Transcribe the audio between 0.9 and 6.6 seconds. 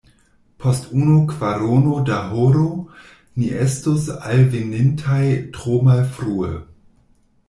unu kvarono da horo, ni estus alvenintaj tro malfrue.